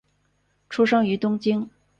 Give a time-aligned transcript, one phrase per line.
[0.67, 1.69] 出生于东京。